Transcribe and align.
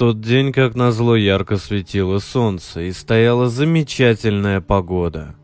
тот 0.00 0.22
день, 0.22 0.50
как 0.50 0.76
назло, 0.76 1.14
ярко 1.14 1.58
светило 1.58 2.20
солнце 2.20 2.84
и 2.84 2.90
стояла 2.90 3.50
замечательная 3.50 4.62
погода. 4.62 5.34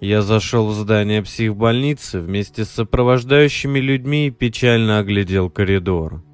Я 0.00 0.22
зашел 0.22 0.68
в 0.68 0.72
здание 0.72 1.20
психбольницы 1.22 2.20
вместе 2.20 2.64
с 2.64 2.70
сопровождающими 2.70 3.78
людьми 3.78 4.28
и 4.28 4.30
печально 4.30 5.00
оглядел 5.00 5.50
коридор. 5.50 6.24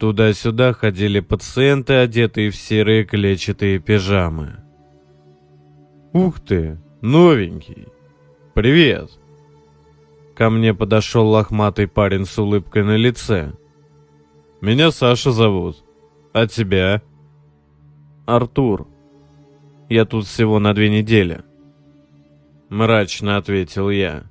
Туда-сюда 0.00 0.72
ходили 0.72 1.20
пациенты, 1.20 1.94
одетые 1.94 2.50
в 2.50 2.56
серые 2.56 3.04
клетчатые 3.04 3.78
пижамы. 3.78 4.56
«Ух 6.12 6.40
ты, 6.40 6.80
новенький! 7.00 7.86
Привет!» 8.54 9.12
Ко 10.34 10.50
мне 10.50 10.74
подошел 10.74 11.28
лохматый 11.28 11.86
парень 11.86 12.26
с 12.26 12.36
улыбкой 12.36 12.82
на 12.82 12.96
лице. 12.96 13.52
«Меня 14.60 14.90
Саша 14.90 15.30
зовут. 15.30 15.85
А 16.36 16.46
тебя?» 16.46 17.00
«Артур. 18.26 18.86
Я 19.88 20.04
тут 20.04 20.26
всего 20.26 20.58
на 20.58 20.74
две 20.74 20.90
недели». 20.90 21.44
Мрачно 22.68 23.38
ответил 23.38 23.88
я. 23.88 24.24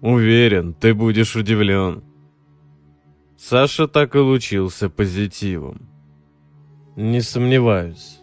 «Уверен, 0.00 0.74
ты 0.74 0.94
будешь 0.94 1.36
удивлен». 1.36 2.02
Саша 3.36 3.86
так 3.86 4.16
и 4.16 4.18
лучился 4.18 4.90
позитивом. 4.90 5.88
«Не 6.96 7.20
сомневаюсь». 7.20 8.18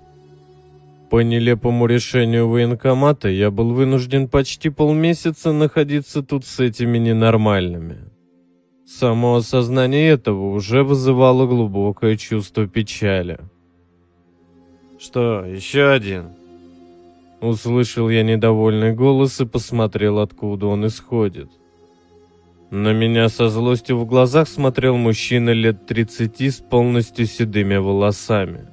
По 1.09 1.21
нелепому 1.21 1.85
решению 1.85 2.49
военкомата 2.49 3.29
я 3.29 3.51
был 3.51 3.73
вынужден 3.73 4.27
почти 4.27 4.69
полмесяца 4.69 5.53
находиться 5.53 6.21
тут 6.23 6.45
с 6.45 6.59
этими 6.59 6.97
ненормальными. 6.97 8.14
Само 8.85 9.37
осознание 9.37 10.09
этого 10.09 10.51
уже 10.51 10.83
вызывало 10.83 11.47
глубокое 11.47 12.17
чувство 12.17 12.67
печали. 12.67 13.39
«Что, 14.99 15.43
еще 15.43 15.89
один?» 15.89 16.29
Услышал 17.41 18.09
я 18.09 18.23
недовольный 18.23 18.93
голос 18.93 19.41
и 19.41 19.45
посмотрел, 19.45 20.19
откуда 20.19 20.67
он 20.67 20.85
исходит. 20.85 21.49
На 22.69 22.93
меня 22.93 23.27
со 23.29 23.49
злостью 23.49 23.97
в 23.97 24.05
глазах 24.05 24.47
смотрел 24.47 24.97
мужчина 24.97 25.49
лет 25.49 25.85
30 25.87 26.41
с 26.41 26.57
полностью 26.57 27.25
седыми 27.25 27.77
волосами. 27.77 28.67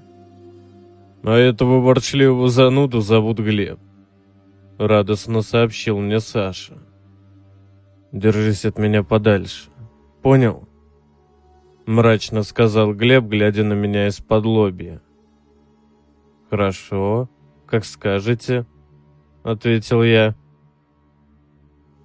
А 1.22 1.36
этого 1.36 1.80
ворчливого 1.80 2.48
зануду 2.48 3.00
зовут 3.00 3.38
Глеб. 3.38 3.78
Радостно 4.78 5.42
сообщил 5.42 5.98
мне 5.98 6.20
Саша. 6.20 6.78
Держись 8.12 8.64
от 8.64 8.78
меня 8.78 9.02
подальше. 9.02 9.71
Понял? 10.22 10.68
Мрачно 11.86 12.42
сказал 12.42 12.94
Глеб, 12.94 13.24
глядя 13.24 13.64
на 13.64 13.72
меня 13.72 14.06
из-под 14.08 14.44
лобья. 14.44 15.02
Хорошо, 16.48 17.28
как 17.66 17.84
скажете, 17.84 18.66
ответил 19.42 20.02
я. 20.02 20.36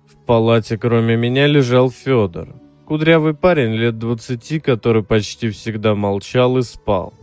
В 0.07 0.25
палате 0.25 0.77
кроме 0.77 1.15
меня 1.15 1.47
лежал 1.47 1.91
Федор, 1.91 2.55
кудрявый 2.85 3.33
парень 3.33 3.73
лет 3.73 3.97
двадцати, 3.97 4.59
который 4.59 5.03
почти 5.03 5.49
всегда 5.49 5.95
молчал 5.95 6.57
и 6.57 6.63
спал 6.63 7.13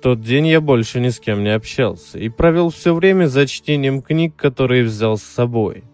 тот 0.00 0.20
день 0.20 0.46
я 0.46 0.60
больше 0.60 1.00
ни 1.00 1.08
с 1.08 1.18
кем 1.18 1.42
не 1.42 1.50
общался 1.50 2.18
и 2.18 2.28
провел 2.28 2.70
все 2.70 2.94
время 2.94 3.26
за 3.26 3.46
чтением 3.46 4.02
книг, 4.02 4.36
которые 4.36 4.84
взял 4.84 5.18
с 5.18 5.22
собой. 5.22 5.84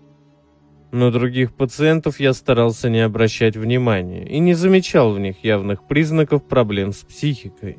На 0.94 1.10
других 1.10 1.52
пациентов 1.52 2.20
я 2.20 2.32
старался 2.32 2.88
не 2.88 3.00
обращать 3.00 3.56
внимания 3.56 4.24
и 4.24 4.38
не 4.38 4.54
замечал 4.54 5.12
в 5.12 5.18
них 5.18 5.42
явных 5.42 5.88
признаков 5.88 6.46
проблем 6.46 6.92
с 6.92 6.98
психикой. 6.98 7.78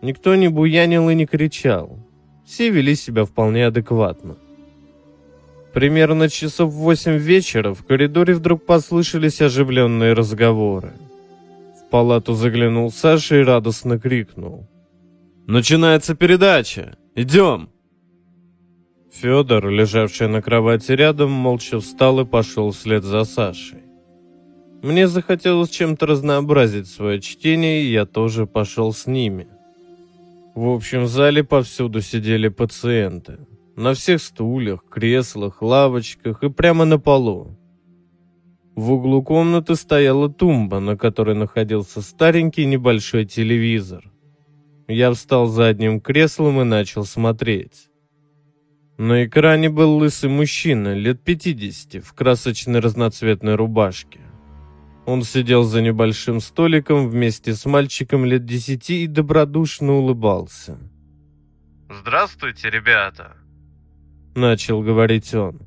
Никто 0.00 0.36
не 0.36 0.46
буянил 0.46 1.10
и 1.10 1.16
не 1.16 1.26
кричал. 1.26 1.98
Все 2.46 2.70
вели 2.70 2.94
себя 2.94 3.24
вполне 3.24 3.66
адекватно. 3.66 4.36
Примерно 5.72 6.28
часов 6.28 6.70
в 6.70 6.76
восемь 6.76 7.16
вечера 7.16 7.74
в 7.74 7.84
коридоре 7.84 8.34
вдруг 8.34 8.64
послышались 8.64 9.40
оживленные 9.40 10.12
разговоры. 10.12 10.92
В 11.80 11.90
палату 11.90 12.34
заглянул 12.34 12.92
Саша 12.92 13.40
и 13.40 13.42
радостно 13.42 13.98
крикнул– 13.98 14.68
Начинается 15.48 16.14
передача. 16.14 16.96
Идем!» 17.16 17.70
Федор, 19.12 19.68
лежавший 19.68 20.28
на 20.28 20.40
кровати 20.40 20.92
рядом, 20.92 21.30
молча 21.30 21.80
встал 21.80 22.20
и 22.20 22.24
пошел 22.24 22.70
вслед 22.70 23.04
за 23.04 23.24
Сашей. 23.24 23.82
Мне 24.82 25.08
захотелось 25.08 25.70
чем-то 25.70 26.06
разнообразить 26.06 26.86
свое 26.86 27.20
чтение, 27.20 27.82
и 27.82 27.92
я 27.92 28.06
тоже 28.06 28.46
пошел 28.46 28.92
с 28.92 29.06
ними. 29.06 29.48
В 30.54 30.68
общем 30.68 31.06
зале 31.06 31.44
повсюду 31.44 32.00
сидели 32.00 32.48
пациенты. 32.48 33.38
На 33.76 33.92
всех 33.94 34.22
стульях, 34.22 34.84
креслах, 34.88 35.60
лавочках 35.60 36.42
и 36.42 36.48
прямо 36.48 36.84
на 36.84 36.98
полу. 36.98 37.58
В 38.76 38.92
углу 38.92 39.22
комнаты 39.22 39.74
стояла 39.76 40.30
тумба, 40.30 40.80
на 40.80 40.96
которой 40.96 41.34
находился 41.34 42.00
старенький 42.00 42.64
небольшой 42.64 43.26
телевизор. 43.26 44.10
Я 44.88 45.12
встал 45.12 45.46
за 45.46 45.66
одним 45.66 46.00
креслом 46.00 46.60
и 46.62 46.64
начал 46.64 47.04
смотреть. 47.04 47.89
На 49.00 49.24
экране 49.24 49.70
был 49.70 49.96
лысый 49.96 50.28
мужчина, 50.28 50.92
лет 50.92 51.24
50, 51.24 52.04
в 52.04 52.12
красочной 52.12 52.80
разноцветной 52.80 53.54
рубашке. 53.54 54.20
Он 55.06 55.22
сидел 55.22 55.62
за 55.62 55.80
небольшим 55.80 56.38
столиком 56.38 57.08
вместе 57.08 57.54
с 57.54 57.64
мальчиком 57.64 58.26
лет 58.26 58.44
10 58.44 58.90
и 58.90 59.06
добродушно 59.06 59.94
улыбался. 59.94 60.76
«Здравствуйте, 61.88 62.68
ребята!» 62.68 63.38
Начал 64.34 64.82
говорить 64.82 65.32
он. 65.32 65.62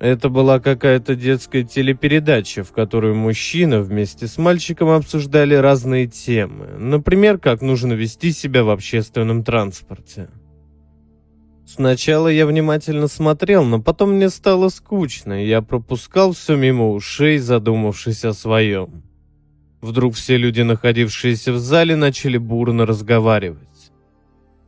Это 0.00 0.28
была 0.28 0.58
какая-то 0.58 1.14
детская 1.14 1.62
телепередача, 1.62 2.64
в 2.64 2.72
которой 2.72 3.14
мужчина 3.14 3.80
вместе 3.80 4.26
с 4.26 4.38
мальчиком 4.38 4.88
обсуждали 4.88 5.54
разные 5.54 6.08
темы. 6.08 6.66
Например, 6.80 7.38
как 7.38 7.62
нужно 7.62 7.92
вести 7.92 8.32
себя 8.32 8.64
в 8.64 8.70
общественном 8.70 9.44
транспорте. 9.44 10.30
Сначала 11.72 12.26
я 12.26 12.46
внимательно 12.46 13.06
смотрел, 13.06 13.62
но 13.64 13.80
потом 13.80 14.14
мне 14.14 14.28
стало 14.28 14.70
скучно, 14.70 15.44
и 15.44 15.46
я 15.46 15.62
пропускал 15.62 16.32
все 16.32 16.56
мимо 16.56 16.90
ушей, 16.90 17.38
задумавшись 17.38 18.24
о 18.24 18.32
своем. 18.32 19.04
Вдруг 19.80 20.16
все 20.16 20.36
люди, 20.36 20.62
находившиеся 20.62 21.52
в 21.52 21.58
зале, 21.58 21.94
начали 21.94 22.38
бурно 22.38 22.86
разговаривать. 22.86 23.92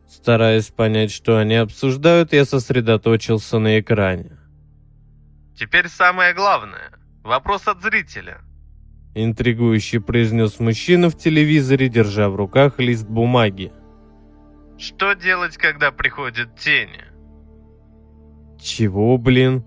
Стараясь 0.08 0.68
понять, 0.68 1.10
что 1.10 1.38
они 1.38 1.56
обсуждают, 1.56 2.32
я 2.32 2.44
сосредоточился 2.44 3.58
на 3.58 3.80
экране. 3.80 4.38
Теперь 5.58 5.88
самое 5.88 6.34
главное. 6.34 6.92
Вопрос 7.24 7.66
от 7.66 7.82
зрителя. 7.82 8.42
Интригующий 9.16 10.00
произнес 10.00 10.60
мужчина 10.60 11.10
в 11.10 11.18
телевизоре, 11.18 11.88
держа 11.88 12.28
в 12.28 12.36
руках 12.36 12.78
лист 12.78 13.08
бумаги. 13.08 13.72
Что 14.82 15.12
делать, 15.12 15.56
когда 15.58 15.92
приходят 15.92 16.56
тени? 16.58 17.04
Чего, 18.60 19.16
блин? 19.16 19.64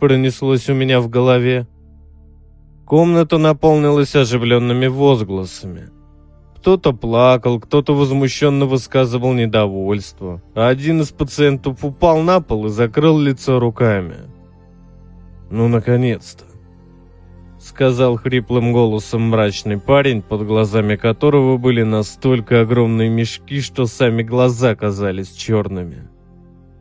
Пронеслось 0.00 0.70
у 0.70 0.74
меня 0.74 1.02
в 1.02 1.10
голове. 1.10 1.66
Комната 2.86 3.36
наполнилась 3.36 4.16
оживленными 4.16 4.86
возгласами. 4.86 5.90
Кто-то 6.56 6.94
плакал, 6.94 7.60
кто-то 7.60 7.94
возмущенно 7.94 8.64
высказывал 8.64 9.34
недовольство, 9.34 10.42
а 10.54 10.68
один 10.68 11.02
из 11.02 11.10
пациентов 11.10 11.84
упал 11.84 12.22
на 12.22 12.40
пол 12.40 12.66
и 12.66 12.70
закрыл 12.70 13.18
лицо 13.18 13.60
руками. 13.60 14.30
«Ну, 15.50 15.68
наконец-то!» 15.68 16.55
Сказал 17.58 18.16
хриплым 18.16 18.72
голосом 18.72 19.22
мрачный 19.30 19.78
парень, 19.78 20.22
под 20.22 20.46
глазами 20.46 20.96
которого 20.96 21.56
были 21.56 21.82
настолько 21.82 22.60
огромные 22.60 23.08
мешки, 23.08 23.60
что 23.60 23.86
сами 23.86 24.22
глаза 24.22 24.74
казались 24.74 25.32
черными. 25.32 26.08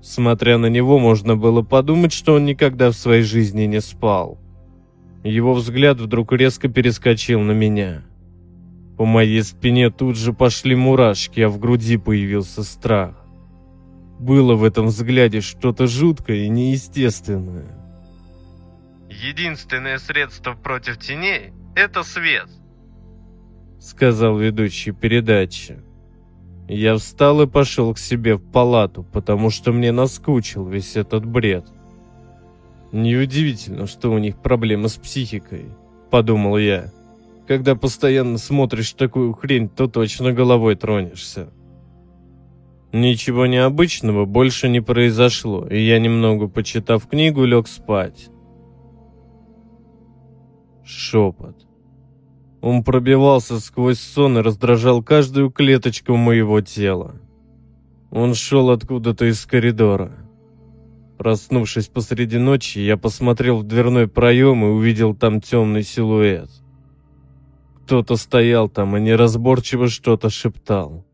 Смотря 0.01 0.57
на 0.57 0.67
него, 0.67 0.99
можно 0.99 1.37
было 1.37 1.61
подумать, 1.61 2.11
что 2.11 2.33
он 2.33 2.45
никогда 2.45 2.91
в 2.91 2.95
своей 2.95 3.23
жизни 3.23 3.63
не 3.63 3.81
спал. 3.81 4.37
Его 5.23 5.53
взгляд 5.53 5.99
вдруг 5.99 6.33
резко 6.33 6.67
перескочил 6.67 7.39
на 7.39 7.53
меня. 7.53 8.03
По 8.97 9.05
моей 9.05 9.41
спине 9.43 9.89
тут 9.89 10.17
же 10.17 10.33
пошли 10.33 10.75
мурашки, 10.75 11.39
а 11.39 11.49
в 11.49 11.57
груди 11.57 11.97
появился 11.97 12.63
страх. 12.63 13.25
Было 14.19 14.55
в 14.55 14.63
этом 14.63 14.87
взгляде 14.87 15.41
что-то 15.41 15.87
жуткое 15.87 16.45
и 16.45 16.49
неестественное. 16.49 17.84
Единственное 19.23 19.97
средство 19.97 20.53
против 20.53 20.97
теней– 20.97 21.53
это 21.75 22.03
свет. 22.03 22.47
Сказал 23.79 24.37
ведущий 24.37 24.91
передачи. 24.91 25.81
Я 26.67 26.95
встал 26.97 27.41
и 27.41 27.47
пошел 27.47 27.93
к 27.93 27.99
себе 27.99 28.35
в 28.35 28.51
палату, 28.51 29.03
потому 29.03 29.51
что 29.51 29.71
мне 29.71 29.91
наскучил 29.91 30.67
весь 30.67 30.97
этот 30.97 31.25
бред. 31.25 31.65
Неудивительно, 32.91 33.87
что 33.87 34.11
у 34.11 34.17
них 34.17 34.37
проблемы 34.41 34.89
с 34.89 34.95
психикой, 34.95 35.65
подумал 36.11 36.57
я. 36.57 36.91
Когда 37.47 37.75
постоянно 37.75 38.37
смотришь 38.37 38.93
такую 38.93 39.33
хрень, 39.33 39.69
то 39.69 39.87
точно 39.87 40.33
головой 40.33 40.75
тронешься. 40.75 41.53
Ничего 42.91 43.45
необычного 43.45 44.25
больше 44.25 44.67
не 44.67 44.81
произошло, 44.81 45.65
и 45.67 45.79
я, 45.79 45.99
немного 45.99 46.47
почитав 46.47 47.07
книгу, 47.07 47.45
лег 47.45 47.67
спать. 47.67 48.29
Шепот. 50.85 51.65
Он 52.61 52.83
пробивался 52.83 53.59
сквозь 53.59 53.99
сон 53.99 54.37
и 54.37 54.41
раздражал 54.41 55.03
каждую 55.03 55.51
клеточку 55.51 56.15
моего 56.15 56.61
тела. 56.61 57.15
Он 58.11 58.33
шел 58.33 58.69
откуда-то 58.69 59.25
из 59.25 59.45
коридора. 59.45 60.13
Проснувшись 61.17 61.87
посреди 61.87 62.37
ночи, 62.37 62.79
я 62.79 62.97
посмотрел 62.97 63.59
в 63.59 63.63
дверной 63.63 64.07
проем 64.07 64.63
и 64.63 64.67
увидел 64.67 65.15
там 65.15 65.41
темный 65.41 65.83
силуэт. 65.83 66.49
Кто-то 67.83 68.15
стоял 68.15 68.69
там 68.69 68.95
и 68.97 69.01
неразборчиво 69.01 69.87
что-то 69.87 70.29
шептал. 70.29 71.05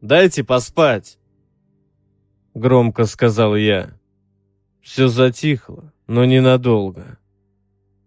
«Дайте 0.00 0.44
поспать!» 0.44 1.18
Громко 2.54 3.04
сказал 3.06 3.54
я. 3.56 3.98
Все 4.80 5.08
затихло, 5.08 5.92
но 6.06 6.24
ненадолго. 6.24 7.18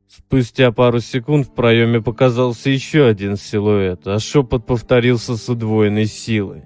Спустя 0.09 0.71
пару 0.71 1.01
секунд 1.01 1.45
в 1.45 1.53
проеме 1.53 2.01
показался 2.01 2.71
еще 2.71 3.05
один 3.05 3.37
силуэт, 3.37 4.07
а 4.07 4.17
шепот 4.17 4.65
повторился 4.65 5.37
с 5.37 5.47
удвоенной 5.49 6.07
силой. 6.07 6.63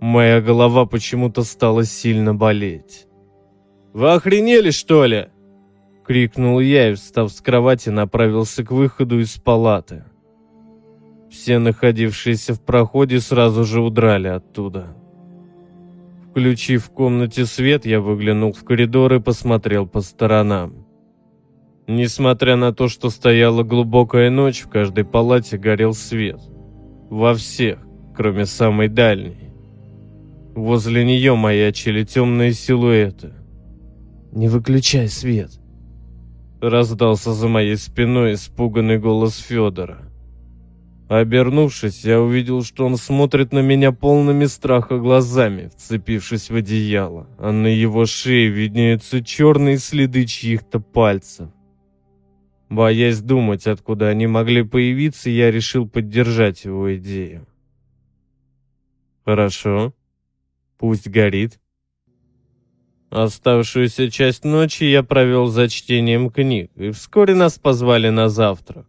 Моя 0.00 0.40
голова 0.40 0.86
почему-то 0.86 1.42
стала 1.42 1.84
сильно 1.84 2.34
болеть. 2.34 3.08
«Вы 3.92 4.10
охренели, 4.10 4.70
что 4.70 5.04
ли?» 5.04 5.26
Крикнул 6.06 6.58
я 6.60 6.92
и, 6.92 6.94
встав 6.94 7.30
с 7.30 7.42
кровати, 7.42 7.90
направился 7.90 8.64
к 8.64 8.70
выходу 8.70 9.20
из 9.20 9.36
палаты. 9.36 10.04
Все 11.30 11.58
находившиеся 11.58 12.54
в 12.54 12.64
проходе 12.64 13.20
сразу 13.20 13.64
же 13.64 13.82
удрали 13.82 14.28
оттуда. 14.28 14.96
Включив 16.30 16.86
в 16.86 16.90
комнате 16.90 17.44
свет, 17.44 17.84
я 17.84 18.00
выглянул 18.00 18.54
в 18.54 18.64
коридор 18.64 19.12
и 19.12 19.20
посмотрел 19.20 19.86
по 19.86 20.00
сторонам. 20.00 20.85
Несмотря 21.88 22.56
на 22.56 22.72
то, 22.72 22.88
что 22.88 23.10
стояла 23.10 23.62
глубокая 23.62 24.28
ночь, 24.30 24.62
в 24.62 24.68
каждой 24.68 25.04
палате 25.04 25.56
горел 25.56 25.94
свет. 25.94 26.40
Во 27.10 27.34
всех, 27.34 27.78
кроме 28.14 28.44
самой 28.44 28.88
дальней. 28.88 29.52
Возле 30.56 31.04
нее 31.04 31.36
маячили 31.36 32.02
темные 32.02 32.52
силуэты. 32.52 33.34
«Не 34.32 34.48
выключай 34.48 35.08
свет!» 35.08 35.50
Раздался 36.60 37.32
за 37.32 37.46
моей 37.46 37.76
спиной 37.76 38.34
испуганный 38.34 38.98
голос 38.98 39.36
Федора. 39.38 39.98
Обернувшись, 41.08 42.04
я 42.04 42.20
увидел, 42.20 42.64
что 42.64 42.84
он 42.84 42.96
смотрит 42.96 43.52
на 43.52 43.60
меня 43.60 43.92
полными 43.92 44.46
страха 44.46 44.98
глазами, 44.98 45.70
вцепившись 45.76 46.50
в 46.50 46.56
одеяло, 46.56 47.28
а 47.38 47.52
на 47.52 47.68
его 47.68 48.06
шее 48.06 48.48
виднеются 48.48 49.22
черные 49.22 49.78
следы 49.78 50.26
чьих-то 50.26 50.80
пальцев. 50.80 51.48
Боясь 52.68 53.20
думать, 53.20 53.66
откуда 53.66 54.08
они 54.08 54.26
могли 54.26 54.62
появиться, 54.62 55.30
я 55.30 55.50
решил 55.50 55.88
поддержать 55.88 56.64
его 56.64 56.94
идею. 56.96 57.46
Хорошо. 59.24 59.94
Пусть 60.78 61.08
горит. 61.08 61.60
Оставшуюся 63.10 64.10
часть 64.10 64.44
ночи 64.44 64.84
я 64.84 65.02
провел 65.02 65.46
за 65.46 65.68
чтением 65.68 66.28
книг, 66.30 66.70
и 66.74 66.90
вскоре 66.90 67.34
нас 67.34 67.58
позвали 67.58 68.08
на 68.08 68.28
завтрак. 68.28 68.86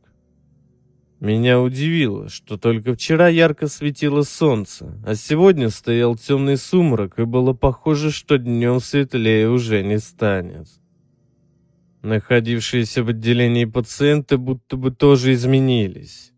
Меня 1.19 1.59
удивило, 1.61 2.29
что 2.29 2.57
только 2.57 2.93
вчера 2.93 3.27
ярко 3.27 3.67
светило 3.67 4.23
солнце, 4.23 5.01
а 5.05 5.15
сегодня 5.15 5.69
стоял 5.69 6.15
темный 6.15 6.57
сумрак, 6.57 7.19
и 7.19 7.25
было 7.25 7.53
похоже, 7.53 8.11
что 8.11 8.37
днем 8.37 8.79
светлее 8.79 9.49
уже 9.49 9.83
не 9.83 9.99
станет. 9.99 10.67
Находившиеся 12.03 13.03
в 13.03 13.09
отделении 13.09 13.65
пациенты 13.65 14.37
будто 14.37 14.77
бы 14.77 14.91
тоже 14.91 15.33
изменились. 15.33 16.31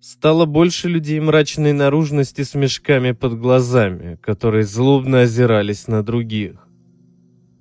Стало 0.00 0.44
больше 0.44 0.88
людей 0.88 1.20
мрачной 1.20 1.72
наружности 1.72 2.42
с 2.42 2.54
мешками 2.54 3.12
под 3.12 3.38
глазами, 3.38 4.18
которые 4.20 4.64
злобно 4.64 5.22
озирались 5.22 5.88
на 5.88 6.02
других. 6.02 6.68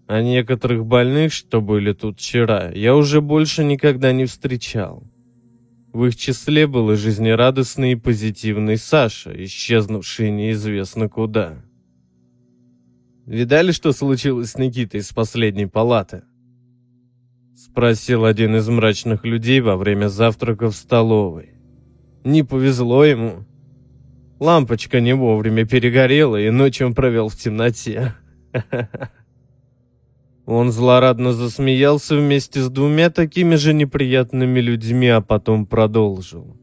А 0.07 0.21
некоторых 0.21 0.85
больных, 0.85 1.31
что 1.31 1.61
были 1.61 1.93
тут 1.93 2.19
вчера, 2.19 2.69
я 2.71 2.95
уже 2.95 3.21
больше 3.21 3.63
никогда 3.63 4.11
не 4.11 4.25
встречал. 4.25 5.09
В 5.93 6.05
их 6.05 6.15
числе 6.15 6.67
был 6.67 6.91
и 6.91 6.95
жизнерадостный 6.95 7.93
и 7.93 7.95
позитивный 7.95 8.77
Саша, 8.77 9.31
исчезнувший 9.45 10.31
неизвестно 10.31 11.07
куда. 11.07 11.63
«Видали, 13.25 13.71
что 13.71 13.93
случилось 13.93 14.51
с 14.51 14.57
Никитой 14.57 14.99
из 14.99 15.13
последней 15.13 15.67
палаты?» 15.67 16.23
Спросил 17.65 18.25
один 18.25 18.57
из 18.57 18.67
мрачных 18.67 19.23
людей 19.23 19.61
во 19.61 19.77
время 19.77 20.09
завтрака 20.09 20.69
в 20.69 20.75
столовой. 20.75 21.51
Не 22.25 22.43
повезло 22.43 23.05
ему. 23.05 23.45
Лампочка 24.37 24.99
не 24.99 25.15
вовремя 25.15 25.65
перегорела, 25.65 26.35
и 26.35 26.49
ночь 26.49 26.81
он 26.81 26.93
провел 26.93 27.29
в 27.29 27.37
темноте. 27.37 28.15
Он 30.45 30.73
злорадно 30.73 31.31
засмеялся 31.31 32.17
вместе 32.17 32.61
с 32.61 32.69
двумя 32.69 33.09
такими 33.09 33.55
же 33.55 33.73
неприятными 33.73 34.59
людьми, 34.59 35.07
а 35.07 35.21
потом 35.21 35.65
продолжил. 35.65 36.57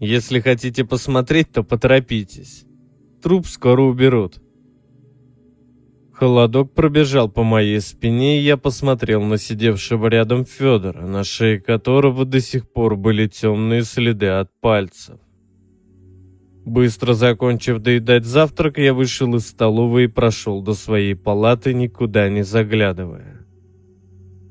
«Если 0.00 0.40
хотите 0.40 0.86
посмотреть, 0.86 1.52
то 1.52 1.62
поторопитесь. 1.62 2.64
Труп 3.22 3.46
скоро 3.46 3.82
уберут. 3.82 4.40
Холодок 6.18 6.72
пробежал 6.72 7.28
по 7.28 7.44
моей 7.44 7.80
спине, 7.80 8.40
и 8.40 8.42
я 8.42 8.56
посмотрел 8.56 9.22
на 9.22 9.38
сидевшего 9.38 10.08
рядом 10.08 10.44
Федора, 10.44 11.06
на 11.06 11.22
шее 11.22 11.60
которого 11.60 12.24
до 12.24 12.40
сих 12.40 12.68
пор 12.68 12.96
были 12.96 13.28
темные 13.28 13.84
следы 13.84 14.26
от 14.26 14.50
пальцев. 14.60 15.20
Быстро 16.64 17.14
закончив 17.14 17.78
доедать 17.78 18.24
завтрак, 18.24 18.78
я 18.78 18.94
вышел 18.94 19.32
из 19.36 19.46
столовой 19.46 20.04
и 20.04 20.08
прошел 20.08 20.60
до 20.60 20.74
своей 20.74 21.14
палаты, 21.14 21.72
никуда 21.72 22.28
не 22.28 22.42
заглядывая. 22.42 23.46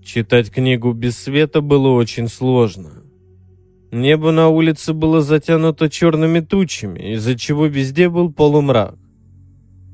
Читать 0.06 0.50
книгу 0.50 0.94
без 0.94 1.18
света 1.18 1.60
было 1.60 1.90
очень 1.90 2.30
сложно. 2.30 3.04
Небо 3.92 4.32
на 4.32 4.48
улице 4.48 4.94
было 4.94 5.20
затянуто 5.20 5.90
черными 5.90 6.40
тучами, 6.40 7.16
из-за 7.16 7.38
чего 7.38 7.66
везде 7.66 8.08
был 8.08 8.32
полумрак. 8.32 8.96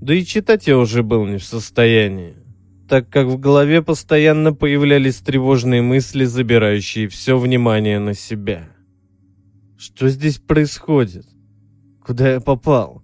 Да 0.04 0.14
и 0.14 0.26
читать 0.26 0.68
я 0.68 0.78
уже 0.78 1.02
был 1.02 1.26
не 1.26 1.38
в 1.38 1.46
состоянии, 1.46 2.36
так 2.90 3.08
как 3.08 3.28
в 3.28 3.40
голове 3.40 3.82
постоянно 3.82 4.54
появлялись 4.54 5.20
тревожные 5.20 5.82
мысли, 5.82 6.26
забирающие 6.26 7.08
все 7.08 7.40
внимание 7.40 8.00
на 8.00 8.14
себя. 8.14 8.68
Что 9.78 10.10
здесь 10.10 10.40
происходит? 10.40 11.26
Куда 12.06 12.34
я 12.34 12.42
попал? 12.42 13.02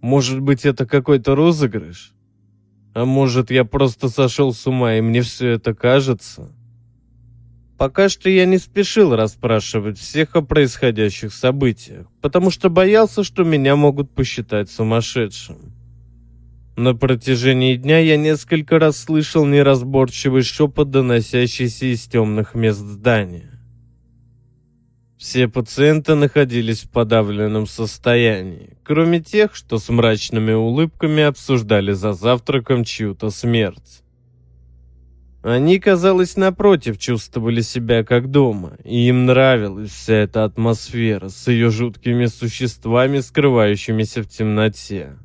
Может 0.00 0.40
быть, 0.40 0.64
это 0.64 0.86
какой-то 0.86 1.34
розыгрыш? 1.34 2.14
А 2.94 3.04
может, 3.04 3.50
я 3.50 3.66
просто 3.66 4.08
сошел 4.08 4.54
с 4.54 4.66
ума, 4.66 4.94
и 4.94 5.02
мне 5.02 5.20
все 5.20 5.48
это 5.48 5.74
кажется? 5.74 6.50
Пока 7.76 8.08
что 8.08 8.30
я 8.30 8.46
не 8.46 8.56
спешил 8.56 9.14
расспрашивать 9.14 9.98
всех 9.98 10.36
о 10.36 10.40
происходящих 10.40 11.34
событиях, 11.34 12.06
потому 12.22 12.50
что 12.50 12.70
боялся, 12.70 13.22
что 13.22 13.44
меня 13.44 13.76
могут 13.76 14.14
посчитать 14.14 14.70
сумасшедшим. 14.70 15.77
На 16.78 16.94
протяжении 16.94 17.74
дня 17.74 17.98
я 17.98 18.16
несколько 18.16 18.78
раз 18.78 18.98
слышал 18.98 19.44
неразборчивый 19.44 20.42
шепот, 20.42 20.92
доносящийся 20.92 21.92
из 21.92 22.06
темных 22.06 22.54
мест 22.54 22.78
здания. 22.78 23.50
Все 25.18 25.48
пациенты 25.48 26.14
находились 26.14 26.84
в 26.84 26.90
подавленном 26.90 27.66
состоянии, 27.66 28.76
кроме 28.84 29.18
тех, 29.18 29.56
что 29.56 29.78
с 29.80 29.88
мрачными 29.88 30.52
улыбками 30.52 31.24
обсуждали 31.24 31.90
за 31.90 32.12
завтраком 32.12 32.84
чью-то 32.84 33.30
смерть. 33.30 34.04
Они, 35.42 35.80
казалось, 35.80 36.36
напротив, 36.36 36.96
чувствовали 36.98 37.60
себя 37.60 38.04
как 38.04 38.30
дома, 38.30 38.76
и 38.84 39.08
им 39.08 39.26
нравилась 39.26 39.90
вся 39.90 40.14
эта 40.14 40.44
атмосфера 40.44 41.28
с 41.28 41.48
ее 41.48 41.70
жуткими 41.70 42.26
существами, 42.26 43.18
скрывающимися 43.18 44.22
в 44.22 44.28
темноте. 44.28 45.16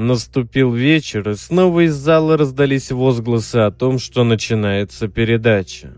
Наступил 0.00 0.72
вечер, 0.72 1.28
и 1.28 1.34
снова 1.34 1.84
из 1.84 1.94
зала 1.94 2.38
раздались 2.38 2.90
возгласы 2.90 3.56
о 3.56 3.70
том, 3.70 3.98
что 3.98 4.24
начинается 4.24 5.08
передача. 5.08 5.92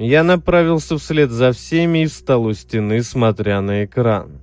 Я 0.00 0.24
направился 0.24 0.98
вслед 0.98 1.30
за 1.30 1.52
всеми 1.52 2.02
и 2.02 2.06
встал 2.06 2.46
у 2.46 2.52
стены, 2.52 3.04
смотря 3.04 3.60
на 3.60 3.84
экран. 3.84 4.40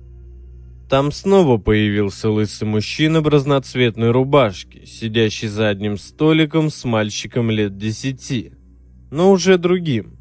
Там 0.88 1.12
снова 1.12 1.58
появился 1.58 2.30
лысый 2.30 2.66
мужчина 2.66 3.20
в 3.20 3.28
разноцветной 3.28 4.12
рубашке, 4.12 4.86
сидящий 4.86 5.48
за 5.48 5.68
одним 5.68 5.98
столиком 5.98 6.70
с 6.70 6.86
мальчиком 6.86 7.50
лет 7.50 7.76
десяти, 7.76 8.52
но 9.10 9.30
уже 9.30 9.58
другим. 9.58 10.17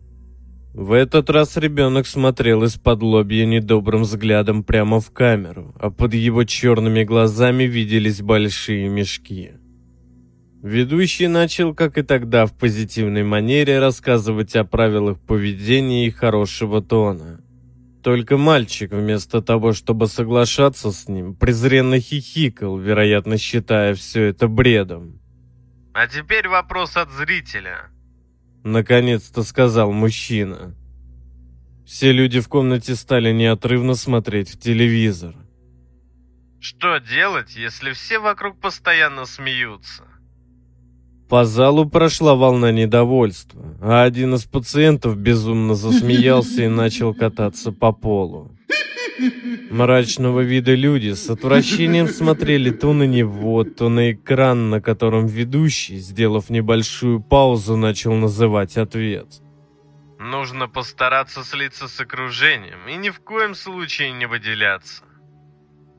В 0.78 0.92
этот 0.92 1.32
раз 1.32 1.58
ребенок 1.58 2.06
смотрел 2.06 2.62
из-под 2.62 3.02
лобья 3.02 3.48
недобрым 3.48 4.04
взглядом 4.04 4.64
прямо 4.64 5.00
в 5.00 5.10
камеру, 5.10 5.74
а 5.80 5.90
под 5.90 6.14
его 6.14 6.44
черными 6.44 7.04
глазами 7.04 7.64
виделись 7.64 8.22
большие 8.22 8.88
мешки. 8.88 9.54
Ведущий 10.62 11.26
начал, 11.26 11.74
как 11.74 11.98
и 11.98 12.04
тогда, 12.04 12.46
в 12.46 12.56
позитивной 12.56 13.24
манере 13.24 13.80
рассказывать 13.80 14.56
о 14.56 14.66
правилах 14.66 15.20
поведения 15.20 16.06
и 16.06 16.12
хорошего 16.12 16.84
тона. 16.84 17.42
Только 18.04 18.38
мальчик, 18.38 18.92
вместо 18.92 19.42
того, 19.42 19.74
чтобы 19.74 20.06
соглашаться 20.06 20.92
с 20.92 21.08
ним, 21.08 21.34
презренно 21.34 22.00
хихикал, 22.00 22.78
вероятно, 22.78 23.40
считая 23.40 23.96
все 23.96 24.26
это 24.26 24.48
бредом. 24.48 25.22
А 25.96 26.06
теперь 26.06 26.48
вопрос 26.48 26.98
от 26.98 27.10
зрителя. 27.10 27.90
Наконец-то 28.64 29.44
сказал 29.44 29.92
мужчина. 29.92 30.76
Все 31.86 32.12
люди 32.12 32.40
в 32.42 32.50
комнате 32.50 32.96
стали 32.96 33.32
неотрывно 33.32 33.96
смотреть 33.96 34.50
в 34.50 34.60
телевизор. 34.60 35.36
Что 36.60 36.98
делать, 36.98 37.56
если 37.56 37.94
все 37.94 38.20
вокруг 38.20 38.60
постоянно 38.60 39.26
смеются? 39.26 40.04
По 41.30 41.46
залу 41.46 41.90
прошла 41.90 42.36
волна 42.36 42.72
недовольства, 42.72 43.78
а 43.82 44.04
один 44.04 44.36
из 44.36 44.46
пациентов 44.46 45.18
безумно 45.18 45.76
засмеялся 45.76 46.64
и 46.64 46.68
начал 46.68 47.14
кататься 47.14 47.72
по 47.72 47.92
полу. 47.92 48.57
Мрачного 49.70 50.42
вида 50.42 50.76
люди 50.76 51.14
с 51.14 51.30
отвращением 51.30 52.08
смотрели 52.08 52.72
то 52.72 52.94
на 52.94 53.04
него, 53.04 53.64
то 53.64 53.90
на 53.90 54.12
экран, 54.12 54.70
на 54.70 54.82
котором 54.82 55.28
ведущий, 55.28 55.98
сделав 55.98 56.50
небольшую 56.50 57.22
паузу, 57.22 57.76
начал 57.76 58.14
называть 58.14 58.78
ответ. 58.78 59.28
Нужно 60.20 60.68
постараться 60.68 61.44
слиться 61.44 61.88
с 61.88 62.00
окружением 62.00 62.88
и 62.88 62.96
ни 62.96 63.10
в 63.10 63.20
коем 63.20 63.56
случае 63.56 64.12
не 64.12 64.26
выделяться. 64.26 65.04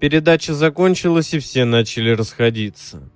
Передача 0.01 0.55
закончилась, 0.55 1.35
и 1.35 1.39
все 1.39 1.65
начали 1.65 2.11
расходиться. 2.11 3.11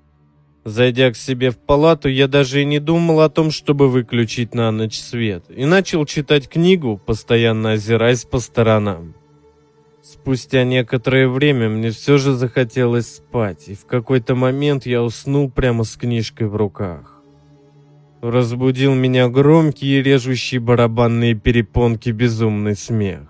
Зайдя 0.64 1.10
к 1.10 1.16
себе 1.16 1.50
в 1.50 1.58
палату, 1.58 2.08
я 2.08 2.28
даже 2.28 2.62
и 2.62 2.64
не 2.64 2.78
думал 2.78 3.20
о 3.20 3.28
том, 3.28 3.50
чтобы 3.50 3.88
выключить 3.88 4.54
на 4.54 4.70
ночь 4.70 4.98
свет, 4.98 5.44
и 5.48 5.64
начал 5.64 6.06
читать 6.06 6.48
книгу, 6.48 6.98
постоянно 7.04 7.72
озираясь 7.72 8.24
по 8.24 8.38
сторонам. 8.38 9.14
Спустя 10.02 10.64
некоторое 10.64 11.28
время 11.28 11.68
мне 11.68 11.92
все 11.92 12.18
же 12.18 12.32
захотелось 12.34 13.16
спать, 13.16 13.68
и 13.68 13.74
в 13.74 13.86
какой-то 13.86 14.34
момент 14.34 14.84
я 14.84 15.00
уснул 15.00 15.48
прямо 15.48 15.84
с 15.84 15.96
книжкой 15.96 16.48
в 16.48 16.56
руках. 16.56 17.22
Разбудил 18.20 18.94
меня 18.94 19.28
громкий 19.28 19.98
и 19.98 20.02
режущий 20.02 20.58
барабанные 20.58 21.36
перепонки 21.36 22.10
безумный 22.10 22.74
смех. 22.74 23.28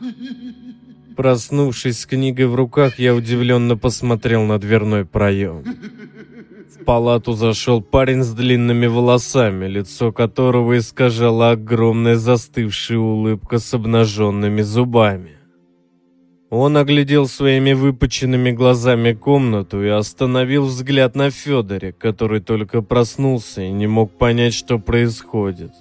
Проснувшись 1.14 2.00
с 2.00 2.06
книгой 2.06 2.46
в 2.46 2.54
руках, 2.54 2.98
я 2.98 3.14
удивленно 3.14 3.76
посмотрел 3.76 4.44
на 4.44 4.58
дверной 4.58 5.04
проем. 5.04 5.64
В 6.74 6.84
палату 6.86 7.34
зашел 7.34 7.82
парень 7.82 8.22
с 8.22 8.32
длинными 8.32 8.86
волосами, 8.86 9.66
лицо 9.66 10.10
которого 10.10 10.78
искажала 10.78 11.50
огромная 11.50 12.16
застывшая 12.16 12.98
улыбка 12.98 13.58
с 13.58 13.74
обнаженными 13.74 14.62
зубами. 14.62 15.41
Он 16.54 16.76
оглядел 16.76 17.28
своими 17.28 17.72
выпученными 17.72 18.50
глазами 18.50 19.14
комнату 19.14 19.82
и 19.82 19.88
остановил 19.88 20.66
взгляд 20.66 21.16
на 21.16 21.30
Федоре, 21.30 21.94
который 21.94 22.40
только 22.40 22.82
проснулся 22.82 23.62
и 23.62 23.72
не 23.72 23.86
мог 23.86 24.12
понять, 24.18 24.52
что 24.52 24.78
происходит. 24.78 25.72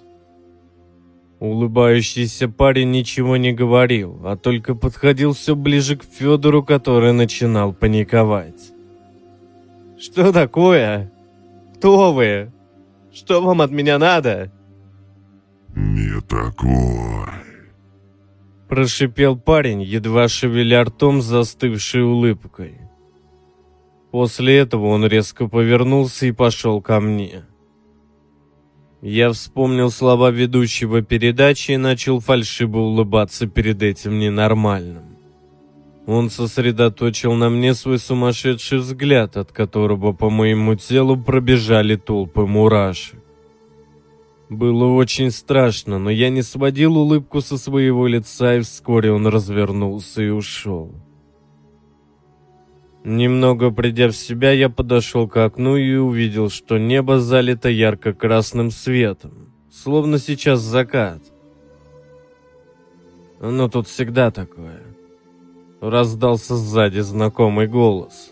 Улыбающийся 1.41 2.47
парень 2.47 2.89
ничего 2.91 3.35
не 3.35 3.51
говорил, 3.51 4.21
а 4.23 4.37
только 4.37 4.73
подходил 4.73 5.33
все 5.33 5.57
ближе 5.57 5.97
к 5.97 6.05
Федору, 6.05 6.63
который 6.63 7.11
начинал 7.11 7.73
паниковать. 7.73 8.71
«Что 9.99 10.31
такое? 10.31 11.11
Кто 11.75 12.13
вы? 12.13 12.49
Что 13.13 13.41
вам 13.41 13.59
от 13.59 13.71
меня 13.71 13.99
надо?» 13.99 14.49
«Не 15.75 16.21
такой», 16.21 17.50
Прошипел 18.71 19.35
парень, 19.35 19.81
едва 19.83 20.29
шевеля 20.29 20.85
ртом 20.85 21.21
застывшей 21.21 22.03
улыбкой. 22.03 22.77
После 24.11 24.59
этого 24.59 24.85
он 24.85 25.05
резко 25.05 25.49
повернулся 25.49 26.27
и 26.27 26.31
пошел 26.31 26.81
ко 26.81 27.01
мне. 27.01 27.43
Я 29.01 29.33
вспомнил 29.33 29.91
слова 29.91 30.31
ведущего 30.31 31.01
передачи 31.01 31.71
и 31.71 31.77
начал 31.77 32.21
фальшиво 32.21 32.77
улыбаться 32.77 33.45
перед 33.45 33.83
этим 33.83 34.19
ненормальным. 34.19 35.17
Он 36.07 36.29
сосредоточил 36.29 37.33
на 37.33 37.49
мне 37.49 37.73
свой 37.73 37.99
сумасшедший 37.99 38.77
взгляд, 38.77 39.35
от 39.35 39.51
которого 39.51 40.13
по 40.13 40.29
моему 40.29 40.75
телу 40.75 41.21
пробежали 41.21 41.97
толпы 41.97 42.45
мурашек. 42.45 43.20
Было 44.51 44.87
очень 44.87 45.31
страшно, 45.31 45.97
но 45.97 46.09
я 46.09 46.29
не 46.29 46.41
сводил 46.41 46.97
улыбку 46.97 47.39
со 47.39 47.57
своего 47.57 48.05
лица, 48.05 48.55
и 48.57 48.59
вскоре 48.59 49.13
он 49.13 49.25
развернулся 49.27 50.21
и 50.21 50.27
ушел. 50.27 50.93
Немного 53.05 53.71
придя 53.71 54.09
в 54.09 54.11
себя, 54.11 54.51
я 54.51 54.67
подошел 54.67 55.29
к 55.29 55.37
окну 55.37 55.77
и 55.77 55.95
увидел, 55.95 56.49
что 56.49 56.77
небо 56.77 57.21
залито 57.21 57.69
ярко-красным 57.69 58.71
светом, 58.71 59.53
словно 59.71 60.17
сейчас 60.17 60.59
закат. 60.59 61.21
Но 63.39 63.69
тут 63.69 63.87
всегда 63.87 64.31
такое. 64.31 64.83
Раздался 65.79 66.57
сзади 66.57 66.99
знакомый 66.99 67.67
голос. 67.67 68.31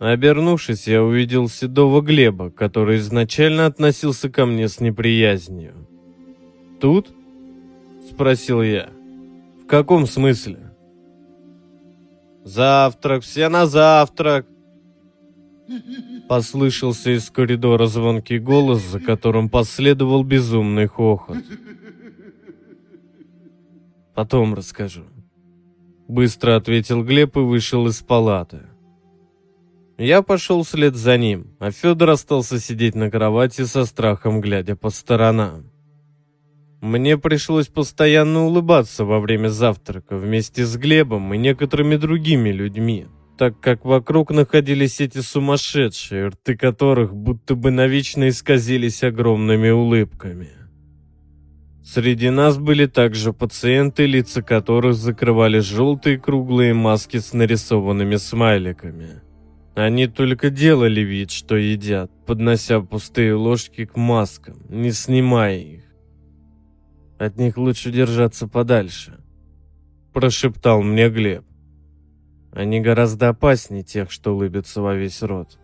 Обернувшись, 0.00 0.88
я 0.88 1.02
увидел 1.02 1.48
седого 1.48 2.02
Глеба, 2.02 2.50
который 2.50 2.98
изначально 2.98 3.64
относился 3.66 4.28
ко 4.28 4.44
мне 4.44 4.68
с 4.68 4.80
неприязнью. 4.80 5.74
«Тут?»– 6.80 7.10
спросил 8.10 8.62
я. 8.62 8.90
«В 9.62 9.66
каком 9.66 10.06
смысле?» 10.06 10.58
«Завтрак, 12.44 13.22
все 13.22 13.48
на 13.48 13.66
завтрак!» 13.66 14.46
Послышался 16.28 17.16
из 17.16 17.30
коридора 17.30 17.86
звонкий 17.86 18.38
голос, 18.38 18.82
за 18.82 19.00
которым 19.00 19.48
последовал 19.48 20.22
безумный 20.24 20.86
хохот. 20.86 21.42
«Потом 24.14 24.54
расскажу»,— 24.54 25.04
быстро 26.08 26.56
ответил 26.56 27.02
Глеб 27.02 27.36
и 27.36 27.40
вышел 27.40 27.86
из 27.86 28.02
палаты. 28.02 28.66
Я 29.98 30.20
пошел 30.20 30.62
вслед 30.62 30.94
за 30.94 31.16
ним, 31.16 31.56
а 31.58 31.70
Федор 31.70 32.10
остался 32.10 32.60
сидеть 32.60 32.94
на 32.94 33.10
кровати 33.10 33.64
со 33.64 33.86
страхом, 33.86 34.42
глядя 34.42 34.76
по 34.76 34.90
сторонам. 34.90 35.70
Мне 36.82 37.16
пришлось 37.16 37.68
постоянно 37.68 38.44
улыбаться 38.44 39.06
во 39.06 39.20
время 39.20 39.48
завтрака 39.48 40.18
вместе 40.18 40.66
с 40.66 40.76
Глебом 40.76 41.32
и 41.32 41.38
некоторыми 41.38 41.96
другими 41.96 42.50
людьми, 42.50 43.06
так 43.38 43.58
как 43.58 43.86
вокруг 43.86 44.30
находились 44.30 45.00
эти 45.00 45.20
сумасшедшие, 45.22 46.28
рты 46.28 46.58
которых 46.58 47.14
будто 47.14 47.54
бы 47.54 47.70
навечно 47.70 48.28
исказились 48.28 49.02
огромными 49.02 49.70
улыбками. 49.70 50.50
Среди 51.82 52.28
нас 52.28 52.58
были 52.58 52.84
также 52.84 53.32
пациенты, 53.32 54.04
лица 54.04 54.42
которых 54.42 54.94
закрывали 54.94 55.60
желтые 55.60 56.18
круглые 56.18 56.74
маски 56.74 57.16
с 57.16 57.32
нарисованными 57.32 58.16
смайликами– 58.16 59.22
они 59.76 60.06
только 60.06 60.48
делали 60.48 61.02
вид, 61.02 61.30
что 61.30 61.54
едят, 61.54 62.10
поднося 62.24 62.80
пустые 62.80 63.34
ложки 63.34 63.84
к 63.84 63.94
маскам, 63.94 64.62
не 64.70 64.90
снимая 64.90 65.58
их. 65.58 65.84
От 67.18 67.36
них 67.36 67.58
лучше 67.58 67.92
держаться 67.92 68.48
подальше, 68.48 69.20
прошептал 70.14 70.82
мне 70.82 71.10
Глеб. 71.10 71.44
Они 72.52 72.80
гораздо 72.80 73.28
опаснее 73.28 73.82
тех, 73.82 74.10
что 74.10 74.34
улыбятся 74.34 74.80
во 74.80 74.94
весь 74.94 75.22
рот. 75.22 75.58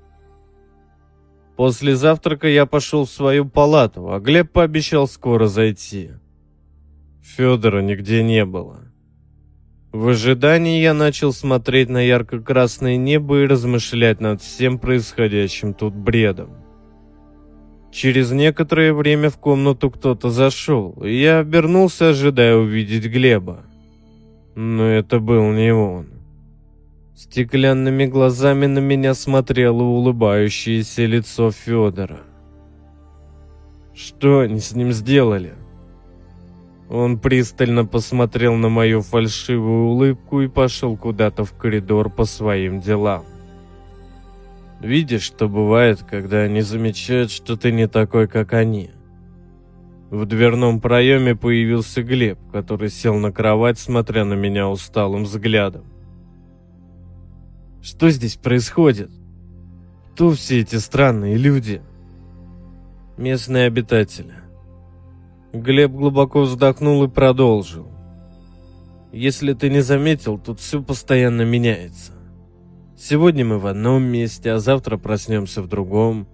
После 1.57 1.97
завтрака 1.97 2.49
я 2.49 2.67
пошел 2.67 3.07
в 3.07 3.11
свою 3.11 3.49
палату, 3.49 4.13
а 4.13 4.21
Глеб 4.21 4.53
пообещал 4.53 5.09
скоро 5.09 5.47
зайти. 5.47 6.11
Федора 7.23 7.81
нигде 7.81 8.23
не 8.23 8.45
было. 8.45 8.92
В 9.93 10.09
ожидании 10.09 10.81
я 10.81 10.95
начал 10.95 11.35
смотреть 11.35 11.91
на 11.91 12.01
ярко-красное 12.01 12.97
небо 12.97 13.43
и 13.43 13.47
размышлять 13.47 14.21
над 14.23 14.41
всем 14.41 14.79
происходящим 14.79 15.75
тут 15.75 15.95
бредом. 15.95 16.51
Через 17.93 18.31
некоторое 18.31 18.95
время 18.95 19.29
в 19.29 19.37
комнату 19.37 19.91
кто-то 19.91 20.31
зашел, 20.31 20.93
и 21.05 21.15
я 21.15 21.41
обернулся, 21.41 22.09
ожидая 22.09 22.57
увидеть 22.57 23.05
Глеба. 23.05 23.65
Но 24.55 24.87
это 24.87 25.21
был 25.21 25.53
не 25.53 25.75
он. 25.75 26.07
Стеклянными 27.15 28.07
глазами 28.07 28.65
на 28.65 28.79
меня 28.79 29.13
смотрело 29.13 29.83
улыбающееся 29.83 31.05
лицо 31.05 31.51
Федора. 31.51 32.21
Что 33.95 34.41
они 34.41 34.59
с 34.59 34.73
ним 34.73 34.91
сделали? 34.91 35.53
Он 36.93 37.19
пристально 37.19 37.87
посмотрел 37.87 38.55
на 38.55 38.69
мою 38.69 39.01
фальшивую 39.01 39.87
улыбку 39.87 40.43
и 40.43 40.47
пошел 40.47 40.95
куда-то 40.95 41.47
в 41.47 41.55
коридор 41.55 42.11
по 42.11 42.27
своим 42.27 42.81
делам. 42.83 43.25
Видишь, 44.79 45.23
что 45.23 45.49
бывает, 45.49 46.03
когда 46.03 46.41
они 46.41 46.61
замечают, 46.61 47.31
что 47.31 47.57
ты 47.57 47.73
не 47.73 47.89
такой, 47.89 48.29
как 48.29 48.53
они. 48.53 48.91
В 50.11 50.27
дверном 50.27 50.83
проеме 50.83 51.35
появился 51.35 52.03
Глеб, 52.03 52.39
который 52.53 52.91
сел 52.91 53.15
на 53.15 53.33
кровать, 53.33 53.79
смотря 53.79 54.27
на 54.27 54.35
меня 54.35 54.69
усталым 54.69 55.25
взглядом. 55.25 55.87
Что 57.81 58.11
здесь 58.11 58.37
происходит? 58.37 59.11
Кто 60.13 60.33
все 60.33 60.61
эти 60.61 60.77
странные 60.77 61.39
люди? 61.39 61.81
Местные 63.17 63.65
обитатели. 63.67 64.42
Глеб 65.53 65.93
глубоко 65.93 66.43
вздохнул 66.43 67.05
и 67.05 67.09
продолжил. 67.09 67.87
Если 69.13 69.53
ты 69.53 69.69
не 69.69 69.83
заметил, 69.83 70.39
тут 70.39 70.61
все 70.61 70.83
постоянно 70.83 71.43
меняется. 71.43 72.13
Сегодня 72.97 73.45
мы 73.45 73.59
в 73.59 73.67
одном 73.67 74.03
месте, 74.03 74.53
а 74.53 74.59
завтра 74.59 74.97
проснемся 74.97 75.61
в 75.61 75.69
другом. 75.69 76.27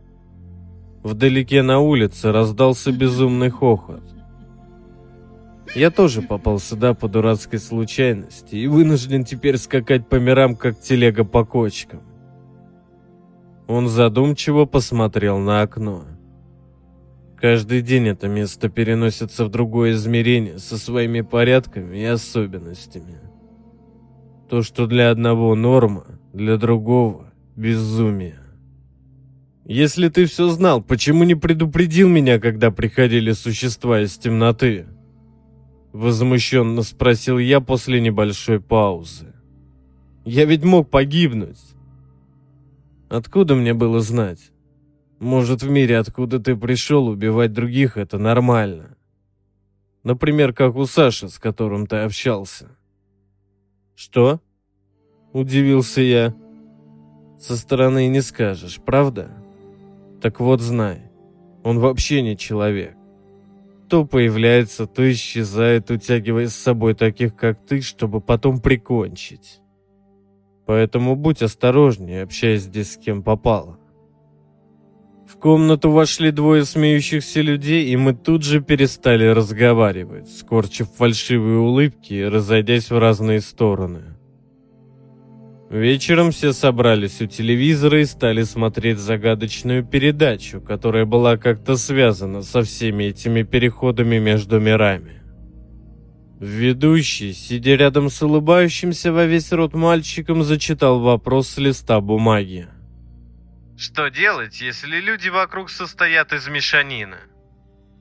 Вдалеке 1.02 1.62
на 1.62 1.80
улице 1.80 2.30
раздался 2.30 2.92
безумный 2.92 3.50
хохот. 3.50 4.02
Я 5.75 5.90
тоже 5.90 6.22
попал 6.22 6.60
сюда 6.60 6.94
по 6.94 7.08
дурацкой 7.08 7.58
случайности 7.58 8.54
и 8.54 8.68
вынужден 8.68 9.25
теперь 9.25 9.58
скакать 9.58 10.08
по 10.08 10.16
мирам, 10.16 10.54
как 10.54 10.78
телега 10.78 11.25
по 11.25 11.44
кочкам. 11.44 12.02
Он 13.66 13.88
задумчиво 13.88 14.64
посмотрел 14.64 15.38
на 15.38 15.62
окно. 15.62 16.04
Каждый 17.40 17.83
день 17.83 18.09
это 18.09 18.26
место 18.26 18.68
переносится 18.68 19.45
в 19.45 19.49
другое 19.49 19.92
измерение 19.92 20.59
со 20.59 20.76
своими 20.76 21.21
порядками 21.21 21.97
и 21.97 22.04
особенностями. 22.04 23.21
То, 24.50 24.62
что 24.62 24.87
для 24.88 25.11
одного 25.11 25.54
норма, 25.54 26.18
для 26.33 26.57
другого— 26.57 27.33
безумие. 27.57 28.40
Если 29.64 30.09
ты 30.09 30.25
все 30.25 30.49
знал, 30.49 30.83
почему 30.83 31.23
не 31.23 31.37
предупредил 31.37 32.09
меня, 32.09 32.40
когда 32.40 32.73
приходили 32.73 33.33
существа 33.33 34.00
из 34.00 34.16
темноты? 34.18 34.87
Возмущенно 35.92 36.83
спросил 36.83 37.38
я 37.38 37.61
после 37.61 38.00
небольшой 38.00 38.61
паузы. 38.61 39.35
Я 40.25 40.45
ведь 40.45 40.64
мог 40.64 40.90
погибнуть. 40.90 41.61
Откуда 43.09 43.54
мне 43.54 43.75
было 43.75 44.00
знать? 44.00 44.50
Может, 45.18 45.62
в 45.62 45.70
мире, 45.70 45.98
откуда 45.98 46.38
ты 46.38 46.56
пришел, 46.56 47.08
убивать 47.08 47.52
других— 47.52 47.96
это 47.96 48.18
нормально. 48.18 48.96
Например, 50.04 50.52
как 50.52 50.76
у 50.76 50.87
Саши, 50.87 51.28
с 51.28 51.38
которым 51.38 51.87
ты 51.88 51.96
общался. 51.96 52.68
Что? 53.96 54.40
Удивился 55.32 56.02
я. 56.02 56.34
Со 57.40 57.56
стороны 57.56 58.06
не 58.06 58.20
скажешь, 58.20 58.80
правда? 58.84 59.30
Так 60.22 60.38
вот 60.38 60.60
знай, 60.60 61.10
он 61.64 61.80
вообще 61.80 62.22
не 62.22 62.37
человек. 62.37 62.94
То 63.88 64.04
появляется, 64.04 64.87
то 64.87 65.10
исчезает, 65.10 65.90
утягивая 65.90 66.46
с 66.46 66.54
собой 66.54 66.94
таких, 66.94 67.34
как 67.34 67.64
ты, 67.66 67.80
чтобы 67.80 68.20
потом 68.20 68.60
прикончить. 68.60 69.60
Поэтому 70.64 71.16
будь 71.16 71.42
осторожнее, 71.42 72.22
общаясь 72.22 72.62
здесь 72.62 72.92
с 72.92 72.96
кем 72.96 73.22
попало. 73.22 73.78
В 75.28 75.37
комнату 75.37 75.90
вошли 75.90 76.30
двое 76.30 76.64
смеющихся 76.64 77.42
людей, 77.42 77.90
и 77.90 77.97
мы 77.97 78.14
тут 78.14 78.42
же 78.42 78.62
перестали 78.62 79.26
разговаривать, 79.26 80.30
скорчив 80.30 80.88
фальшивые 80.97 81.58
улыбки 81.58 82.14
и 82.14 82.25
разойдясь 82.25 82.90
в 82.90 82.99
разные 82.99 83.42
стороны. 83.42 84.16
Вечером 85.68 86.30
все 86.30 86.55
собрались 86.55 87.20
у 87.20 87.26
телевизора 87.26 88.00
и 88.00 88.07
стали 88.07 88.42
смотреть 88.42 88.98
загадочную 88.98 89.85
передачу, 89.85 90.62
которая 90.62 91.05
была 91.05 91.37
как-то 91.37 91.76
связана 91.76 92.40
со 92.40 92.62
всеми 92.62 93.05
этими 93.05 93.42
переходами 93.42 94.18
между 94.18 94.59
мирами. 94.61 95.20
Ведущий, 96.40 97.35
сидя 97.35 97.74
рядом 97.74 98.09
с 98.09 98.22
улыбающимся 98.22 99.12
во 99.12 99.26
весь 99.26 99.53
рот 99.53 99.74
мальчиком, 99.74 100.42
зачитал 100.42 101.00
вопрос 101.00 101.48
с 101.48 101.59
листа 101.59 102.00
бумаги. 102.00 102.68
Что 103.79 104.09
делать, 104.09 104.61
если 104.61 104.99
люди 104.99 105.29
вокруг 105.29 105.71
состоят 105.71 106.33
из 106.33 106.49
мешанины? 106.49 107.17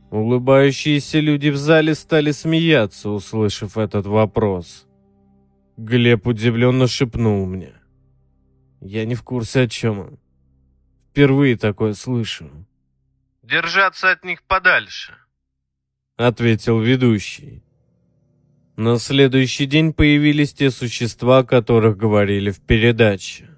Улыбающиеся 0.10 1.20
люди 1.20 1.50
в 1.50 1.58
зале 1.58 1.94
стали 1.94 2.32
смеяться, 2.32 3.10
услышав 3.10 3.78
этот 3.78 4.08
вопрос. 4.08 4.88
Глеб 5.78 6.26
удивленно 6.26 6.88
шепнул 6.88 7.46
мне. 7.46 7.76
Я 8.82 9.06
не 9.06 9.14
в 9.14 9.22
курсе, 9.22 9.62
о 9.62 9.68
чем 9.68 10.00
он. 10.00 10.20
Впервые 11.12 11.56
такое 11.58 11.94
слышу. 11.94 12.50
Держаться 13.44 14.10
от 14.10 14.26
них 14.26 14.42
подальше. 14.42 15.14
Ответил 16.16 16.80
ведущий. 16.80 17.64
На 18.78 18.98
следующий 18.98 19.68
день 19.68 19.94
появились 19.94 20.54
те 20.54 20.72
существа, 20.72 21.40
о 21.40 21.44
которых 21.44 21.98
говорили 21.98 22.50
в 22.50 22.62
передаче. 22.62 23.57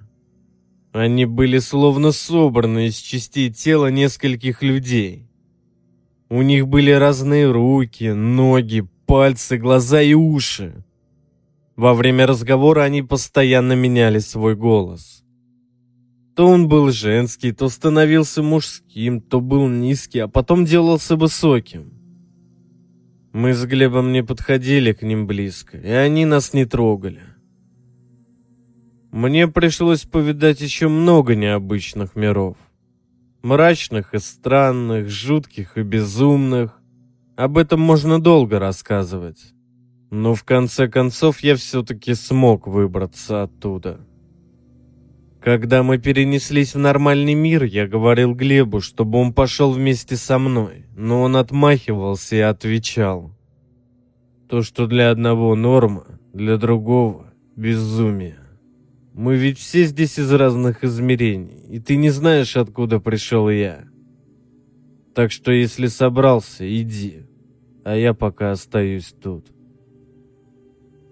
Они 0.91 1.25
были 1.25 1.59
словно 1.59 2.11
собраны 2.11 2.87
из 2.87 2.95
частей 2.97 3.51
тела 3.51 3.91
нескольких 3.91 4.63
людей. 4.63 5.27
У 6.29 6.41
них 6.41 6.67
были 6.67 6.91
разные 6.91 7.51
руки, 7.51 8.11
ноги, 8.11 8.87
пальцы, 9.05 9.57
глаза 9.57 10.01
и 10.01 10.13
уши. 10.13 10.83
Во 11.75 11.93
время 11.93 12.25
разговора 12.25 12.81
они 12.83 13.03
постоянно 13.03 13.73
меняли 13.73 14.19
свой 14.19 14.55
голос. 14.55 15.23
То 16.35 16.47
он 16.47 16.67
был 16.67 16.91
женский, 16.91 17.51
то 17.51 17.69
становился 17.69 18.41
мужским, 18.41 19.21
то 19.21 19.41
был 19.41 19.67
низкий, 19.67 20.19
а 20.19 20.27
потом 20.27 20.65
делался 20.65 21.15
высоким. 21.15 21.93
Мы 23.31 23.53
с 23.53 23.63
Глебом 23.65 24.11
не 24.11 24.23
подходили 24.23 24.91
к 24.91 25.03
ним 25.03 25.27
близко, 25.27 25.77
и 25.77 25.91
они 25.91 26.25
нас 26.25 26.53
не 26.53 26.65
трогали. 26.65 27.21
Мне 29.11 29.47
пришлось 29.47 30.03
повидать 30.03 30.61
еще 30.61 30.87
много 30.87 31.35
необычных 31.35 32.15
миров. 32.15 32.57
Мрачных 33.41 34.13
и 34.13 34.19
странных, 34.19 35.09
жутких 35.09 35.77
и 35.77 35.81
безумных. 35.81 36.79
Об 37.35 37.57
этом 37.57 37.79
можно 37.79 38.21
долго 38.21 38.59
рассказывать. 38.59 39.53
Но 40.11 40.35
в 40.35 40.43
конце 40.43 40.87
концов 40.87 41.39
я 41.39 41.55
все-таки 41.55 42.13
смог 42.13 42.67
выбраться 42.67 43.43
оттуда. 43.43 43.99
Когда 45.41 45.83
мы 45.83 45.97
перенеслись 45.97 46.75
в 46.75 46.79
нормальный 46.79 47.33
мир, 47.33 47.63
я 47.63 47.87
говорил 47.87 48.35
Глебу, 48.35 48.81
чтобы 48.81 49.19
он 49.19 49.33
пошел 49.33 49.71
вместе 49.71 50.17
со 50.17 50.37
мной, 50.37 50.85
но 50.95 51.21
он 51.21 51.35
отмахивался 51.35 52.35
и 52.35 52.39
отвечал. 52.39 53.31
То, 54.49 54.61
что 54.61 54.85
для 54.85 55.09
одного 55.09 55.55
норма, 55.55 56.05
для 56.33 56.57
другого 56.57 57.33
безумие. 57.55 58.38
Мы 59.21 59.35
ведь 59.35 59.59
все 59.59 59.83
здесь 59.83 60.17
из 60.17 60.31
разных 60.31 60.85
измерений, 60.85 61.65
и 61.67 61.79
ты 61.81 61.97
не 61.97 62.09
знаешь, 62.09 62.55
откуда 62.55 63.01
пришел 63.01 63.49
я. 63.49 63.83
Так 65.13 65.33
что 65.33 65.51
если 65.51 65.87
собрался, 65.87 66.63
иди, 66.63 67.23
а 67.83 67.97
я 67.97 68.13
пока 68.13 68.51
остаюсь 68.51 69.13
тут. 69.21 69.47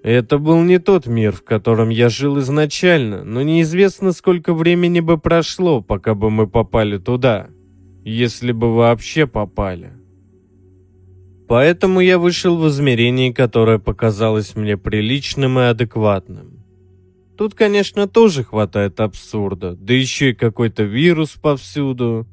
Это 0.04 0.38
был 0.38 0.62
не 0.62 0.80
тот 0.80 1.06
мир, 1.06 1.34
в 1.34 1.43
котором 1.43 1.89
я 1.89 2.08
жил 2.08 2.39
изначально, 2.39 3.26
но 3.26 3.41
неизвестно, 3.41 4.13
сколько 4.13 4.54
времени 4.54 5.02
бы 5.02 5.17
прошло, 5.17 5.82
пока 5.82 6.15
бы 6.15 6.30
мы 6.30 6.48
попали 6.48 6.98
туда, 7.00 7.50
если 8.06 8.54
бы 8.54 8.74
вообще 8.74 9.28
попали. 9.28 9.91
Поэтому 11.50 12.00
я 12.00 12.17
вышел 12.17 12.58
в 12.58 12.70
измерение, 12.70 13.34
которое 13.34 13.80
показалось 13.80 14.56
мне 14.56 14.78
приличным 14.78 15.60
и 15.60 15.63
адекватным. 15.63 16.57
Тут, 17.38 17.54
конечно, 17.54 18.08
тоже 18.08 18.43
хватает 18.43 19.00
абсурда, 19.00 19.76
да 19.76 19.93
еще 19.93 20.32
и 20.32 20.34
какой-то 20.34 20.84
вирус 20.84 21.32
повсюду. 21.32 22.28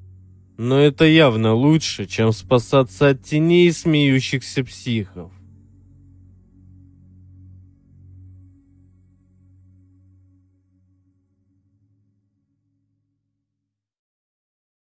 Но 0.56 0.80
это 0.80 1.04
явно 1.04 1.52
лучше, 1.52 2.06
чем 2.06 2.32
спасаться 2.32 3.10
от 3.10 3.22
теней 3.22 3.70
смеющихся 3.70 4.64
психов. 4.64 5.30